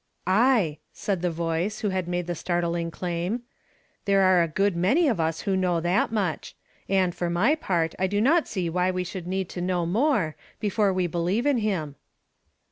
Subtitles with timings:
[0.25, 3.43] "Aye," said the voice, who had made the start ling claim;
[4.07, 6.55] ''there are a good many of us Avho know that much;
[6.89, 10.35] and, for my part, I do not see why we should need to know more,
[10.59, 11.97] before we believe in him."